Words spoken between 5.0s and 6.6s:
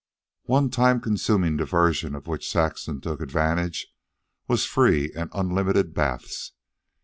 and unlimited baths.